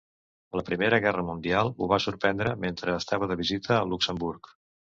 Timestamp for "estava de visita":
3.05-3.79